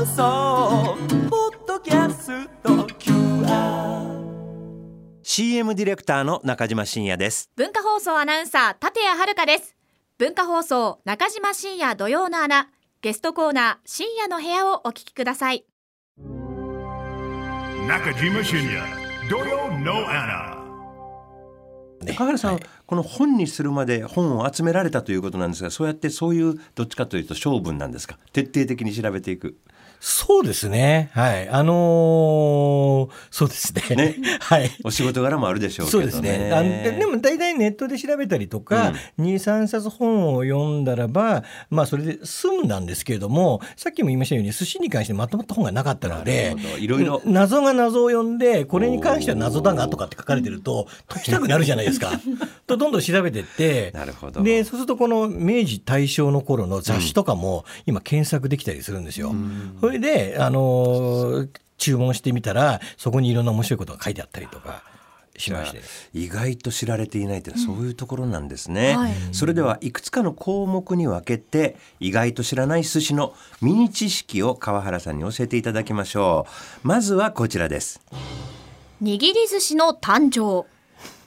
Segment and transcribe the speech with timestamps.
[0.00, 0.96] 放送
[1.28, 2.70] ポッドキャスト。
[2.86, 4.16] QR
[5.22, 7.50] CM ディレクターの中島真也です。
[7.54, 9.76] 文化放送アナウンサー立谷遥です。
[10.16, 12.70] 文化放送中島深夜土曜の穴
[13.02, 15.66] ゲストコーナー深夜の部屋をお聞きください。
[16.16, 18.80] 中島深也
[19.28, 20.56] 土曜の穴
[22.02, 28.18] 中原さん、この本にするまで本を集められたということなんですがそうやってそういうどっちかというと性分なんですか？
[28.32, 29.58] 徹底的に調べていく
[30.00, 31.10] そうですね。
[31.12, 31.48] はい。
[31.50, 33.96] あのーそうですね。
[33.96, 34.70] ね はい。
[34.82, 36.50] お仕事柄もあるでしょうけどねそうですね。
[36.52, 52.10] あのででも大体ネットで調べたりとか、2、3冊本を読んだらば、まあそれで済んだんですけれども、さっきも言いましたように寿司に関してまとまった本がなかったのでいろいろ謎が謎を読んで、これに関しては謎だがとかって書かれてると、解きたくなるじゃないですか。
[52.66, 59.34] とどんどん調べてって、なるほどで、そうするとこの明治大正の頃の雑誌とかも今検索できたりするんですよ。
[59.90, 61.48] それで、あのー
[61.80, 64.82] 注文してみたら、そこにいろんな面白いことが書いてあったりとか
[65.38, 65.80] しまして。
[66.12, 69.12] 意外と知られていないというのはそういうところなんですね、はい。
[69.32, 76.46] それではいくつかの項目に分けて意外と知らない寿司のミニ知識を川原さんに教えていただきましょ
[76.84, 76.86] う。
[76.86, 78.02] まずはこちらです。
[79.02, 80.68] 握り寿司の誕生。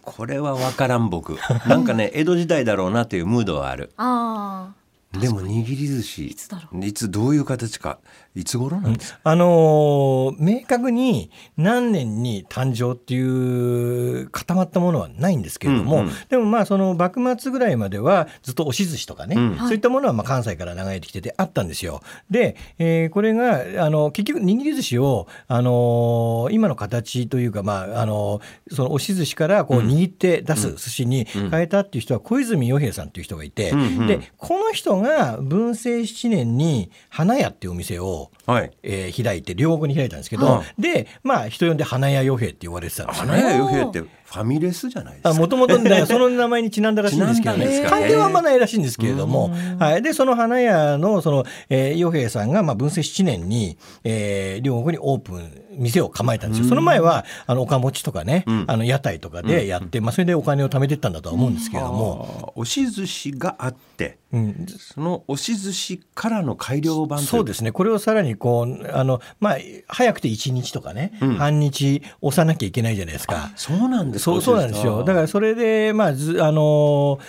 [0.03, 1.35] これは分からん僕。
[1.67, 3.91] なんかね江戸時代だろうなというムードはある。
[3.97, 4.73] あ
[5.19, 7.99] でも握り寿司いつだろいつどういう形か
[8.35, 16.11] いつ頃なんですか、あのー明確に何年に誕生っていう固まったものはないんですけれども、うんうん。
[16.29, 19.57] でもまあその幕末ぐらいまではずっと押し寿司とかね、うん。
[19.59, 22.01] そういったものはまあ関西から流れてきててあったんですよ。
[22.31, 33.73] で、えーこれがあの結局握り寿司を、あのー今の形というか、まああのーその押し寿司からこう握って出す寿司に変えたっていう人は小泉洋平さんっていう人がいて、
[34.07, 35.02] でこの人が
[35.41, 38.71] 文政7年に花屋っていうお店をはい。
[38.83, 43.31] えー開いて両国に開いたんですけど、はでまあ人呼んで花屋与兵って言われてたんですよね。
[43.31, 43.99] 花屋洋平って
[44.33, 45.33] ファミレスじゃないですか。
[45.33, 45.77] もともと
[46.07, 47.85] その名前にちなんだらしいんですけどね。
[47.87, 56.67] 関係はあんまないらしいんですけれども、はい、でその花屋のその、えー、与兵さんが、まあ、文政7年に、えー両国にオープン店を構えたんですよ。
[56.67, 69.57] その前はあの岡持ちとかね、あの屋台とかでやって、まあ、それでお金を貯めてったんだとは思うんですけれども、押し寿司があってうん、その押し寿司からの改良版そうですね、これをさらにこうあの、まあ、
[69.87, 73.51] 早くて1日とかね、半日押さなきゃいけないじゃないですか。
[73.55, 75.03] そうなんですかそうそうなんですよ。
[75.03, 77.19] だからそれで、まあ、ずあの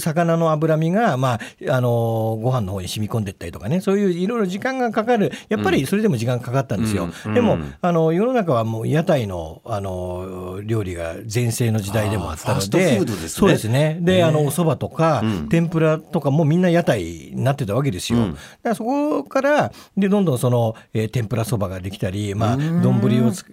[0.00, 7.10] 魚の脂身が、まあ、あのーご飯の方に染み込んでいったりとかね、そういういろいろ時間がかかる、やっぱりそれでも時間かかったんですよ。
[7.26, 13.28] うんでも、うんあの、世の中はもう屋台の、あのー料理が全盛の時代でもあったのあーファーストで、フードですね。
[13.28, 13.98] そうですね。
[14.00, 15.48] で、あの、お蕎麦とか、うん。
[15.48, 18.18] 天ぷらとかもみんな屋台になってたわけですよ。
[18.18, 18.40] うんだか
[18.70, 23.00] らそこから、で、どんどんその、えー天ぷらそばができたり、まあ、丼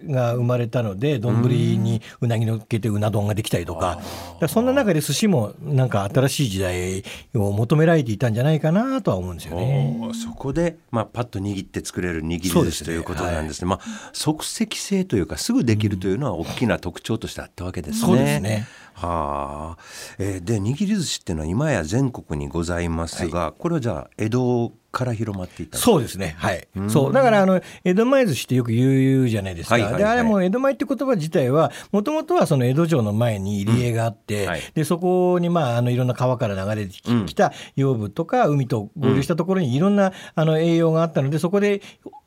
[0.08, 4.02] が生まれたので、丼にうなぎのっけてうな丼ができたりとか、だか
[4.42, 7.04] らそんな中で寿司もなんか新しい時代
[7.34, 10.00] を求められていたんじゃないかなとは思うんですよね。
[10.14, 13.68] そこで、まあ、パッと握って作れる握りですねということなんですね。
[13.68, 18.08] まあ、即席性というかすぐできるというのは大きな特徴としてあったわけですね。
[18.08, 18.68] そうですね。
[18.96, 19.78] はあ、
[20.20, 26.36] えーで握り寿司っていうのは今や全国にございますが、これはじゃあ江戸から広まっていったそうですね。
[26.38, 26.66] はい。
[26.88, 27.14] そう。
[27.14, 29.76] だから、あの、江戸前寿司ってよく言うじゃないですか。
[29.76, 36.94] はいはいはいで、あれも江戸前って言葉自体は、もともとはその江戸城の前に入り江があって、うんはいで、そこに、まあ、あの、いろんな川から流れて
[37.26, 41.82] きた養分とか、海と合流したところにいろんな、あの、栄養があったので、そこで、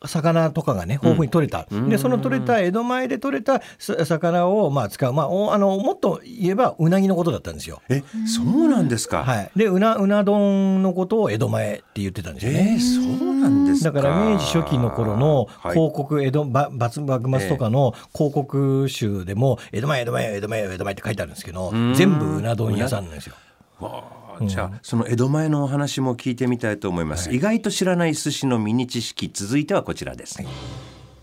[0.06, 1.66] 魚とかがね、豊富に取れた。
[1.88, 5.12] で、その取れた、江戸前で取れたさ魚を、まあ、使う。
[5.12, 7.82] まあ、おあの、もっと言えば、うなぎのことだったんですよ。
[7.88, 9.24] えそうなんですか。
[9.24, 9.50] はい。
[9.56, 12.57] で、うな、うな丼のことを江戸前って言ってたんですよね。
[12.58, 13.92] えーそうなんですか？
[13.92, 15.74] だから明治初期の頃のはい。
[15.74, 21.94] 広告、江戸ば幕幕末とかの広告集でも江戸前江戸前江戸前江戸前って書いてあるんですけどん。
[21.94, 23.34] 全部うな丼屋さんなんですよ。
[23.80, 24.02] わ
[24.40, 30.40] あじゃあその江戸前のお話も聞いてみたいと思います、意外と知らない寿司のミニ知識続いてはこちらです、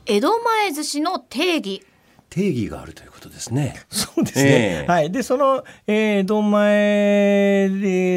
[0.05, 1.81] 江戸前寿司の定義
[2.30, 3.75] 定義があるということですね。
[3.89, 4.50] そうですね。
[4.50, 4.92] ええ。
[4.92, 5.12] はい。
[5.12, 7.69] で、その、えー、江戸前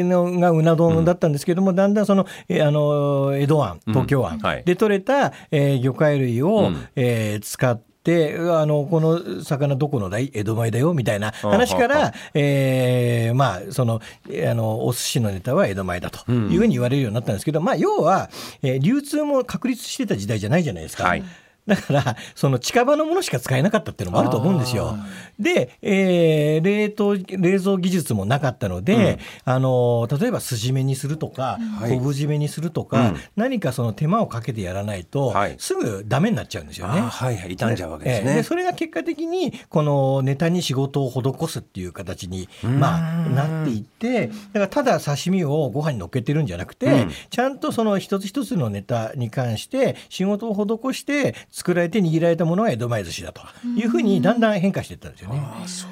[0.03, 4.63] のがうな丼だったんですけども、だんだんその、えーあの、江戸湾、東京湾、うんはい。
[4.65, 6.87] で取れた、えー魚介類を、うん。
[6.95, 10.31] えー使って、あの、この魚どこのだい？
[10.33, 18.29] 江戸前だよ、みたいな話から、えーまあ、その、えーあの、お寿司のネタは江戸前だというふうに言われるようになったんですけど、まあ、要は、
[18.63, 21.03] えー流通も確立してた時代じゃないじゃないですか。
[21.05, 21.23] はい
[21.69, 24.97] だからその近場のものしか使えなかったっていうのもあると思うんですよ。
[25.39, 31.91] で、えー冷凍冷蔵技術もなかったので、あの例えば筋目にするとか、はい。
[31.91, 33.17] 昆布締めにするとか、うん。
[33.35, 35.55] 何かその手間をかけてやらないと、はい。
[35.59, 36.99] すぐダメになっちゃうんですよね。
[36.99, 37.49] あはいはい。
[37.49, 38.29] 傷んじゃうわけですね。
[38.29, 38.35] ええ。
[38.37, 47.11] でそれが結果的にこのネタに仕事を施すっていう形に、まあ、なっていってだからただ刺身をご飯に乗っけてるんじゃなくて、うん。
[47.29, 53.41] ちゃんとその一つ一つのネタに関して仕事を施して作られて握られたものが江戸前寿司だと
[53.75, 55.41] いうふうにだんだん変化していったんですよね。
[55.43, 55.87] ああそ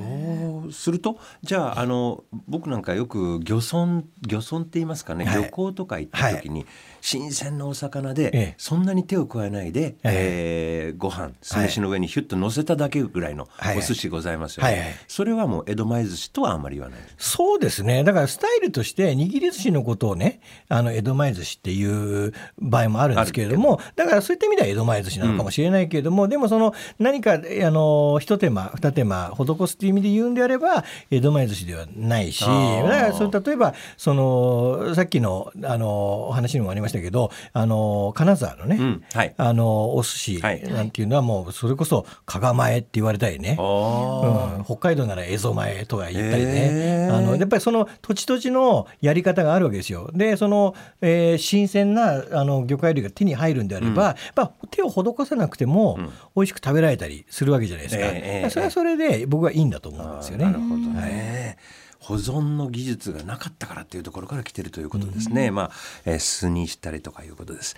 [0.65, 5.43] うするとじゃああの僕なんかよく漁村漁村って言いますかね、はい。
[5.43, 6.65] 漁港とか行った時に、
[7.01, 8.55] 新鮮なお魚で、ええ。
[8.57, 13.77] そんなに手を加えないで、えーご飯酢飯の上にヒュッと乗せただけぐらいのはい。
[13.77, 14.87] お寿司ございますよね、はいはい。
[15.09, 18.05] それはもう江戸前寿司とはあんまり言わないそうですね。
[18.05, 25.56] だからスタイルとして握り寿司のことをね、あの江戸前寿司っていう場合もあるんですけれども、だからそういった意味では江戸前寿司なのかもしれない
[25.87, 27.39] けれども、でもその何かあ
[27.71, 38.77] の一手間二手間施すっていう意味で言うんであれば江戸前寿司ではないし、だからそれ例えばそのさっきのあのお話にもありましたけど、あの金沢のね。
[38.79, 39.33] うんはい。
[39.37, 40.61] あのお寿司はい。
[40.63, 50.11] なんていうのはもうそれこそ加賀前って言われたりね、あうん、北海道なら蝦夷前とか言ったりね、あのやっぱりその土地土地のやり方があるわけですよ。
[50.13, 55.97] でその、えー新鮮なあの魚介類が手に入るんであれば、やっぱ手を施さなくても
[56.35, 58.05] 美味しく食べられたりするわけじゃないですか。
[58.05, 60.45] ええええそれはそれで僕はいいんだと思うんですよね。
[60.45, 61.57] なるほどね。
[61.99, 65.51] 保存の技術がなかったからっていうところから来てるということですね。
[65.51, 65.71] まあ、
[66.05, 67.75] えー酢にしたりとかいうことです。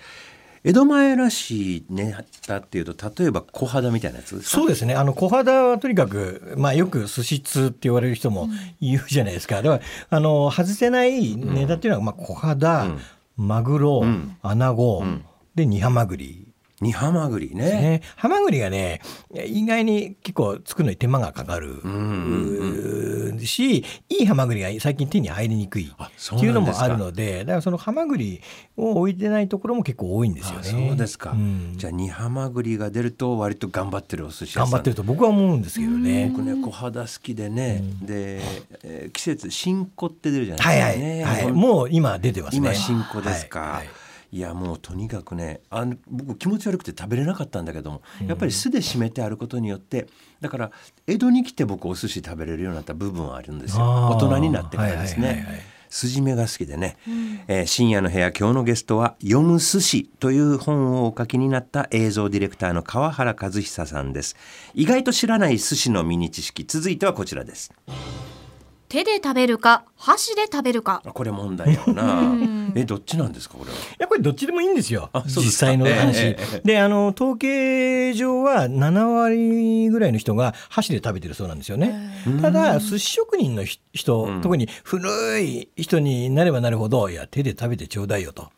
[0.62, 2.14] 江戸前らしいネ
[2.46, 4.58] タっていうと例えば小肌みたいなやつですか？
[4.58, 4.94] そうですね。
[4.94, 8.46] あの小肌はとにかくまあよく寿司通って言われる人も
[8.78, 9.62] 言うじゃないですか。
[9.62, 9.80] だから
[10.10, 12.88] あの外せないネタっていうのはまあ小肌、
[13.38, 15.02] マグロ、んアナゴ、
[15.54, 16.49] で煮ハマグリ。
[16.80, 17.64] 煮ハマグリね。
[17.64, 19.00] ね、ハマグリがね
[19.46, 21.82] 意外に結構作るのに手間がかかる、
[23.44, 28.40] しいいハマグリが最近手に入りにくいあっていうのもあるのでだからそのハマグリ
[28.76, 30.68] を置いてないところも結構多いんですよあね。
[30.88, 31.32] そうですか。
[31.32, 34.70] んじゃあ煮ハマグリが出ると割と頑張ってるお寿司屋さん。
[34.70, 36.30] 頑張ってると僕は思うんですけどね。
[36.34, 38.40] 僕ね小肌好きでね、で、
[38.82, 41.44] えー季節新子って出るじゃないはいはい、ですかね。
[41.44, 42.58] はい、もう今出てますね。
[42.58, 43.88] 今新子ですか、はいはい
[44.32, 50.06] いやもうとにかくねあの僕気持ち悪くて食べれなかったんだけども、やっぱり酢で締めてあることによって
[50.40, 50.70] だから
[51.06, 53.84] 江戸に来て僕お寿司食べれるようになった部分はあるんですよ。
[53.84, 55.26] 大人になってからですね。
[55.26, 55.62] はいはいはいはい。
[55.90, 56.96] 筋目が好きでね、
[57.48, 64.36] えー深夜の部屋今日のゲストは「読む寿司」という本をお書きになった映像ディレクターの川原和久さんです。
[64.74, 67.72] 意外と知らない寿司のミニ知識続いてはこちらです。
[68.88, 71.02] 手で食べるか箸で食べるか。
[71.04, 72.32] あこれ問題よな。
[72.74, 73.76] えどっちなんですかこれは？
[73.98, 75.10] やっぱりどっちでもいいんですよ。
[75.26, 76.20] 実際の話。
[76.20, 76.60] ええええ。
[76.64, 82.14] であの統計上は7割ぐらいの人が箸で食べてるそうなんですよね。
[82.40, 84.40] ただ寿司職人のひ人、うん。
[84.40, 88.48] 特に古い人になればなるほどいや手で食べてちょうだいよと。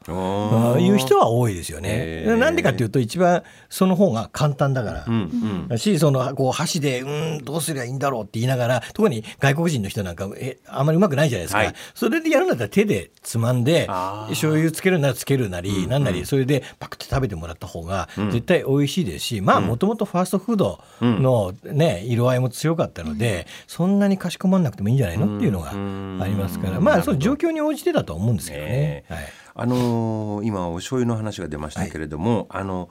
[0.79, 1.89] いう人は多いですよね。
[1.91, 5.05] ええなんでかっていうと一番その方が簡単だから。
[5.09, 5.17] うんう
[5.65, 5.69] ん。
[5.69, 11.75] だしそのこう箸でうんどうすりゃいいんだろうって言いながら特に外国人の人なんかえあまりうまくないじゃないですか、はい。
[11.95, 13.87] それでやるんだったら手でつまんで
[14.29, 25.37] 醤油つけるならつけるなり、なんなりそれでパクって食べてもらった方が絶対美味しいですし、まあもともとファーストフードのね色合いも強かったので、そんなにかしこまんなくてもいいんじゃないの？
[25.37, 29.05] っていうのがありますから、まあその状況に応じてだと思うんですけどね。
[29.09, 29.15] え。
[29.15, 32.89] はいあのー今お醤油の話が出ましたけれども、あの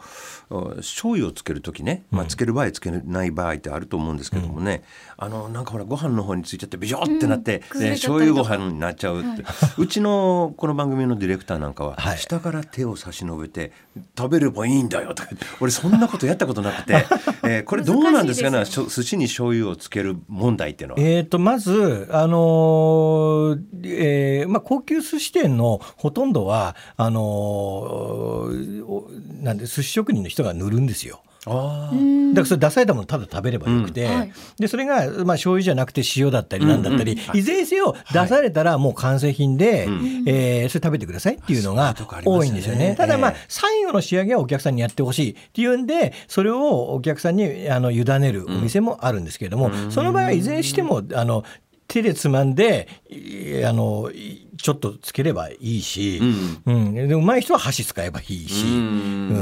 [0.50, 4.84] お醤油をつける時ね、まあ、つける場合つけない場合ってあると思うんですけどもね、
[5.18, 8.42] あのなんかほらご飯の方についちゃってビショってなって、崩ねれちゃったりとか。
[8.44, 9.44] 醤油ご飯になっちゃうって、
[9.78, 12.18] うちのこの番組のディレクターなんかは、はい。
[12.18, 13.72] 下から手を差し伸べて
[14.18, 17.06] 食べればいいんだよとか俺そんなことやったことなくて、
[17.44, 21.02] えーこれどうなんですかね難しいしょ寿司に醤油をつける問題っていうのは。
[21.02, 29.10] えー、とまず、あのーえーまあ、高級寿司店のほとんどはあのーお
[29.42, 31.22] なんで寿司職人の人が塗るんですよ。
[31.48, 32.30] あー。
[32.30, 34.16] だからそれ出されたものただ食べればよくて、うん。
[34.16, 34.34] はい。
[34.60, 39.88] でそれが、まあ、醤油じゃなくて塩だったりなんだったり、いずれにせよ出されたらもう完成品で、
[40.28, 42.96] えーそれ食べてくださいっていうのが多いんですよね。
[42.96, 43.46] ただまあええ。
[43.48, 51.44] 最後の仕上げはお客さんにやってほしいっていうんでそれをお客さんにあの委ねるお店もあるんですけれども、その場合はいずれにしてもあの
[51.92, 56.22] 手でつまんでいあのいちょっとつければいいし、
[56.66, 56.94] うん。
[56.94, 58.72] でうまい人は箸使えばいいし、うん。
[58.72, 58.78] う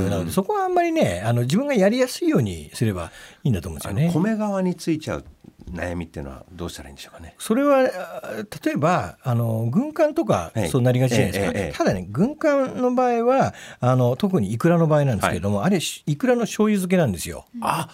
[0.08, 0.10] ん。
[0.10, 3.12] なのでそこはあんまりねあの自分がやりやすいようにすれば
[3.44, 4.12] いいんだと思うんですよね。
[4.12, 5.26] 米側についちゃう
[5.72, 7.36] 悩みっていうのはどうしたらいいんでしょうかね？
[7.38, 7.88] それは
[8.24, 8.32] あ
[8.66, 10.70] 例えばあの軍艦とかはい。
[10.70, 17.46] そうなりがちじゃないですか、ええええただね軍艦の場合はあの特にイクラの場合なんですけれども、あれしイクラの醤油漬けなんですよ。
[17.62, 17.90] あ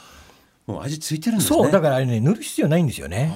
[0.67, 1.57] もう味ついてるんですね。
[1.57, 3.31] そうだからあれね塗る必要ないんですよね。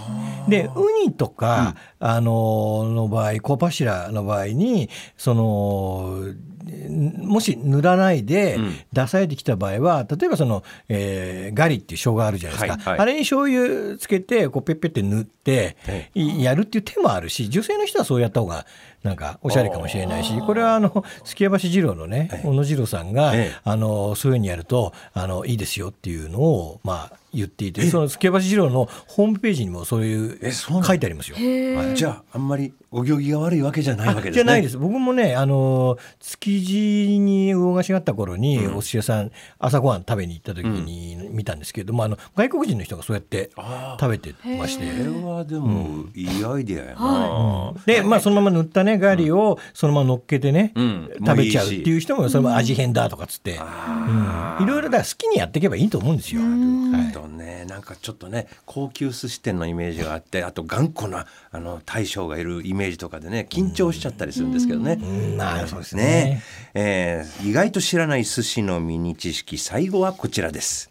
[0.48, 6.24] でウニとか、あのの場合小柱の場合にその
[6.66, 8.76] んもし塗らないでうん。
[8.92, 13.00] 出されてきた場合は例えばその、えーガリっていう生姜あるじゃないですか、はいはい。
[13.00, 15.78] あれに醤油つけてこうペッペって塗って
[16.14, 18.66] やるっていう手もあるし女性の人はそうやった方が
[19.04, 22.48] なんかおしゃれかもしれないしこれはあの月屋橋二郎のねええ。
[22.48, 23.56] 小野次郎さんが、ええ。
[23.64, 31.38] あのそういうふうにやるとあのいいですよっていうのをまあ言っていてその月屋橋二郎のホームページにもそういう書いてありますよ。
[31.38, 31.96] はい。
[31.96, 34.34] じゃああんまりお行儀が悪いわけじゃないわけですね。
[34.34, 34.78] じゃないです。
[34.78, 43.52] 僕もねあの築地に魚菓子があった頃に、お寿司屋さん朝ごはん食べに行った時に見たんですけれども、あの外国人の人がそうやって
[44.00, 44.86] 食べてまして。
[44.86, 47.74] これはでもいいアイデアやな。
[47.86, 51.12] でまあそのまま塗ったねガリをそのまま乗っけてね、うん。
[51.26, 54.64] 食べちゃうっていう人もそれも味変だとかっつって、うん。
[54.64, 56.42] いろいろだから好きにやっていけばいいと思うんですよ。
[56.42, 57.14] はい。
[57.14, 57.66] とね。
[57.70, 64.98] なんかちょっとね高級寿司店のイメージがあってあと頑固なあの大将がいるイメージとかでね緊張しちゃったりするんですけどね。
[65.02, 65.38] うん。
[65.38, 66.04] まあそうですね。
[66.04, 66.44] ね。
[66.74, 70.90] えー意外と知らない寿司のミニ知識最後はこちらです。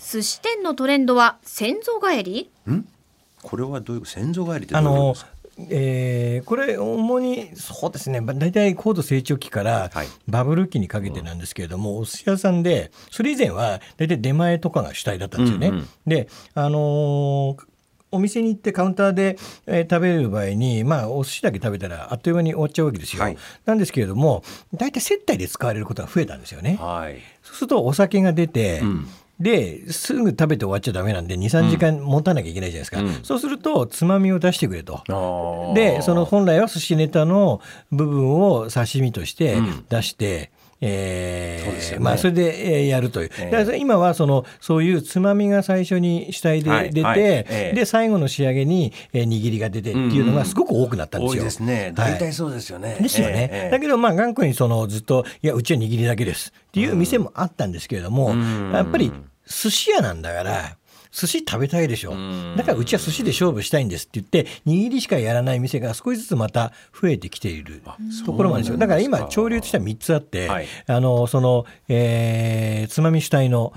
[0.00, 2.50] 寿司店のトレンドは先祖返り？
[3.42, 5.30] これはどういう先祖返りってどあのういうことですか？
[5.70, 15.68] えーこれ主にそうですねまあ大体高度成長期からはいバブル期にかけてなんですけれども、お寿司屋さんでそれ以前は大体出前とかが主体だったんですよね。
[15.68, 17.64] うんうんであのー
[18.10, 19.36] お店に行ってカウンターで、
[19.66, 23.22] えー食べる場合に、まあ、お寿司だけ食べたらあっという間に終わっちゃうわけですよ。
[23.22, 23.36] はい
[23.66, 24.42] なんですけれども
[24.74, 26.78] 大体接待で使われることが増えたんですよね。
[26.80, 27.18] はい。
[27.42, 29.06] そうするとお酒が出て、ん
[29.40, 33.24] ですぐ食べて終わっちゃダメなんで23時間持たなきゃいけないじゃないですか、うん。
[33.24, 35.02] そうするとつまみを出してくれと。
[35.74, 37.60] でその本来は寿司ネタの
[37.92, 39.84] 部分を刺身としてうん。
[39.88, 42.04] 出して、えーそうですよね。
[42.04, 51.42] まあ、それでえーやるという、ええだから今はそのそういうつまみが最初に主体ではい出て、はいええで最後の仕上げに、えー握りが出てっていうのがすごく多くなったんですよ。
[51.42, 51.92] 多いですね。
[51.96, 52.12] はい。
[52.12, 52.96] 大体そうですよね。
[53.00, 58.72] ですよね、ええええだけどまあ頑固にそのずっといやうちは握りだけですっていう店もあったんですけれども、ん。
[58.72, 59.12] やっぱり
[59.46, 60.76] 寿司屋なんだから
[61.18, 62.14] 寿司食べたいでしょ。
[62.14, 62.54] ん。
[62.56, 67.82] だからうちは寿司で勝負したいんですって言って握りしかやらない店が少しずつまた増えてきている
[68.24, 68.78] ところもあるんですよ。
[68.78, 70.66] だから今潮流としては3つあって、はい。
[70.86, 73.72] あのその、えーつまみ主体の、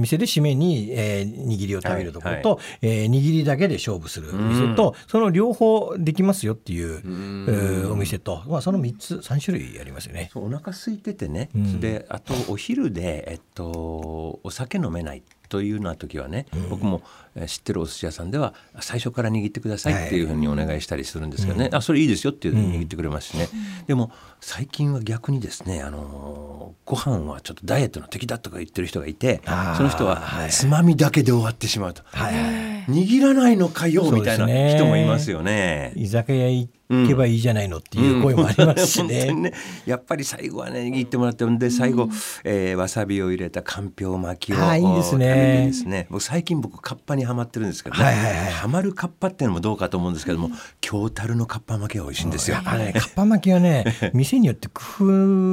[0.00, 10.30] 店で締めに、えー握りを食べるところと、はえー握りだけで勝負する店と、その両方できますよっていう、えーお店と、まあ、その3つ3種類ありますよね。
[10.34, 11.80] お腹空いててね、ん。
[11.80, 17.02] であとお昼で、えっと、お酒飲めないというような時はね、僕も
[17.46, 23.48] 知ってるお寿司屋さんでは最初から握ってくださいっていうふうにお願いしたりするんですけどね、あそれいいですよっていうふうに握ってくれますしね、
[23.86, 29.42] でも最近は逆にですね、あのーご飯はちょっとダイエットの敵だとか言ってる人がいて
[29.76, 30.50] その人ははい。
[30.50, 32.84] つまみだけで終わってしまうと、はいはい。
[32.86, 35.92] 握らないのかよみたいな人もいますよね。
[35.96, 36.68] 居酒屋行
[37.08, 39.18] けばいいじゃないのっていう声もありますしね。
[39.26, 39.52] 本当にね。
[39.84, 42.08] やっぱり最後はね握ってもらってんで最後、
[42.44, 45.66] えーわさびを入れたかんぴょう巻きをあーいいですね。
[45.66, 46.06] ですね。
[46.08, 48.52] 僕最近僕カッパにはまってるんですけどね、はいはいはい。
[48.52, 52.58] はまるカッパっていうのもどうかと思うんですけども京樽のカッパ巻きが美味しいんですよ。
[52.64, 55.04] あのね、かっぱ巻きはね、 店によって工夫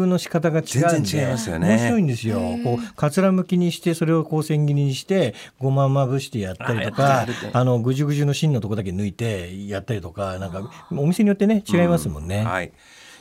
[0.08, 1.68] の仕方が違うんで、全然違いますよね。
[1.70, 2.39] 面白いんですよ。
[2.63, 12.44] こう、かつらむきにして、それをこう千切りにして、ごままぶしてやったりとあかあの、ぐじゅぐじゅの芯のとこだけ抜いてやったりとか、なんか、お店によってね、違いますもんね。
[12.44, 12.72] はい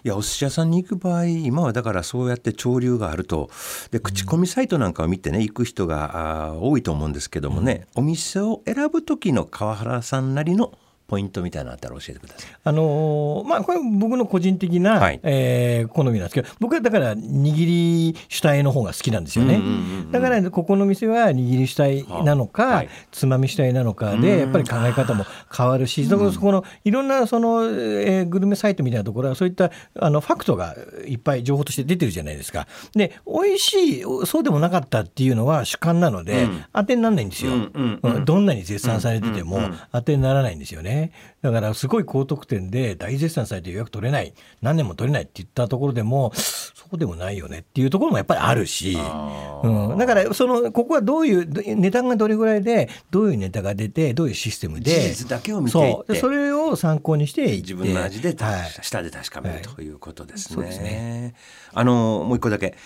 [0.05, 3.51] いやお寿司屋さんに行く場合今はだからそうやって潮流があると。
[3.93, 10.73] で口コミサイトなんかを見てね行く人が多いと思うんですけどもね、お店を選ぶ時の川原さんなりの
[11.07, 12.51] ポイントみたいなのあったら教えてください。
[12.65, 15.21] あのーまあこれ僕の個人的な、はい。
[15.23, 22.89] えー好みなんですけど僕はだから握り主体の方が好きなんですよね、うんうんうんうんだからここの店は握り主体なのか、ははい。
[23.11, 32.67] つまみ主体なのかでやっぱり考え方も変わるし、だからそこのいろんなその、えーグルメサイトみたいなところはそういったあのファクトがいっぱい情報として出てるじゃないですか。
[32.95, 39.59] で美味しいそうでもなかったっていうのは主観なので、当てにならないんですよ、うんうんうんどんなに絶賛されてても
[39.93, 41.02] 当てにならないんですよね。
[41.41, 44.35] だからすごい高得点で大絶賛されて予約取れない。
[44.61, 47.61] 何年も取れないって言ったところでもそうでもないよね。
[47.61, 48.97] っていうところもやっぱりあるし、
[49.63, 54.91] うん、だからそのここはどういうどネタがどれぐらいでどういうネタが出てどういうシステムで。
[54.91, 56.15] 事実だけを見ていって。
[56.17, 58.71] それを参考にして自分の味でた、はい。
[58.83, 60.55] 舌で確かめるということですね。
[60.55, 61.35] そうですね。
[61.75, 62.77] あのもう一個だけ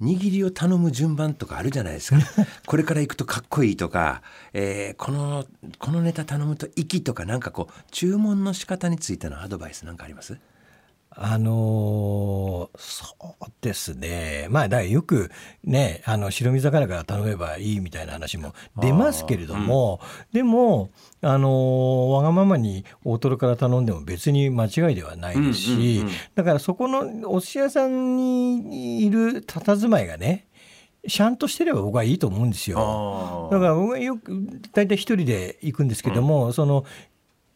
[0.00, 2.18] 握りを頼む順番とかあるじゃないですか。
[2.66, 4.22] これから行くとかっこいいとか、
[4.52, 5.46] えーこの
[5.78, 10.38] このネタ頼むと粋とかなんかこう注文の仕方についてのアドバイスなんかあります？
[11.18, 14.48] あのーそうですね。
[14.50, 15.30] まあだからよく
[15.64, 20.00] ねあの白身魚から頼めばいいみたいな話も出ますけれども、
[20.32, 20.90] でも
[21.22, 30.46] あのーわがままに大トロから頼んでも別に間違いではないですし、うんうんうんだからそこのお寿司屋さんにいる佇まいがね
[31.08, 33.48] ちゃんとしてれば僕はいいと思うんですよ。
[33.50, 36.84] だから僕はよく大体一人で行くんですけども、その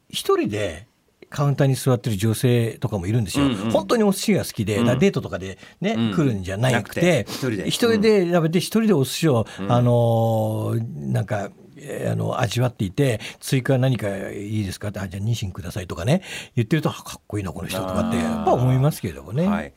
[0.09, 0.87] 一人で
[1.31, 3.71] カウンターに座ってる女性とかもいるんですよ、うんうん。
[3.71, 6.15] 本当にお寿司が好きで、デートとかでね、うん。
[6.15, 7.69] 来るんじゃなくて一人で。
[7.69, 11.51] 一人で食べて一人でお寿司を、あのーなんか。
[11.83, 16.21] えーあの味わっていて追加何かいいですかってあじゃあニシンくださいとかね
[16.55, 19.47] 言ってるとあかっこいいなこの人とかってやっぱ思いますけれどもね。
[19.47, 19.73] はい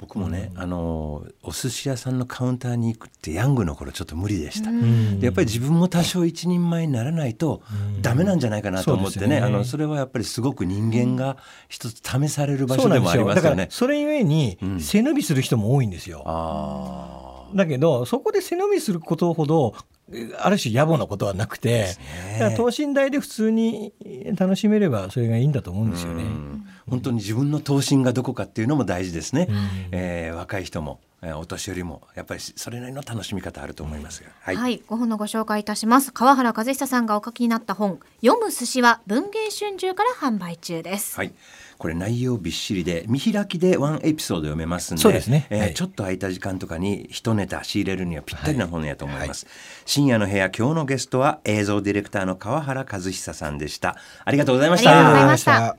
[0.00, 7.60] 僕もね、あのお寿司屋さんのカウンターに行くってヤングの頃ちょっと無理でした、でやっぱり自分も多少一人前にならないと
[8.00, 9.46] ダメなんじゃないかなと思ってね,、そうですよね。
[9.46, 11.36] あのそれはやっぱりすごく人間が
[11.68, 13.66] 一つ試される場所でもありすよだからますよ。
[13.66, 13.68] ね。
[13.70, 16.22] それゆえに背伸びする人も多いんですよ。
[16.24, 19.99] あだけどそこで背伸びすることほどえ
[20.38, 21.94] ある種野暮なことはなくて、
[22.38, 23.92] だから等身大で普通に
[24.36, 26.24] 楽しめればそれがいいんだと思うんですよね。
[26.24, 26.66] うん。
[26.88, 29.48] 本当に自分の等身がどこかっていうのも大事ですね、
[29.92, 34.56] えー若い人も、えーお年寄りもやっぱりそれなりの楽しみ方あると思いますが、はい。
[34.56, 36.12] はい、ご本のご紹介いたします。
[36.12, 41.32] 川原和久さんがお書きになった本読む寿司は文芸春秋から販売中です、はい、
[41.80, 45.46] これ内容びっしりで見開きでワンエピソード読めますんでそうですね。
[45.48, 45.74] えーはい。
[45.74, 49.46] ちょっと空いた時間とかに一ネタ仕入れるにはぴったりな本やと思います、
[49.86, 53.96] 深夜の部屋今日のゲストは映像ディレクターの川原和久さんでした。
[54.26, 55.52] ありがとうございましありがとうございたました。
[55.52, 55.76] た。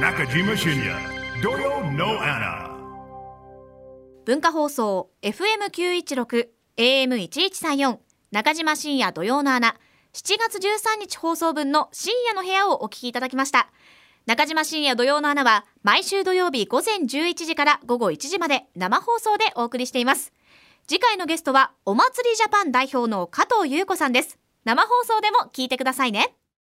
[0.00, 0.96] Nakajima Shinya,
[1.40, 2.74] Doyo no Anna.
[4.24, 7.98] 文化放送 FM916 AM1134
[8.32, 9.76] 中島深夜土曜の穴
[10.14, 13.68] 7月13日放送分の深夜の部屋をお聞きいただきました。
[14.26, 20.32] 中島深夜土曜の穴は毎週土曜日午前11時から午後1時まで生放送でお送りしています。
[20.86, 24.38] 次回のゲストはお祭りジャパン代表の加藤優子さんです。
[24.64, 26.36] 生放送でも聞いてくださいね。